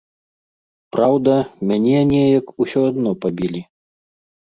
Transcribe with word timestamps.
Праўда, 0.95 1.35
мяне 1.73 1.97
неяк 2.15 2.53
усё 2.67 2.79
адно 2.91 3.11
пабілі. 3.27 3.67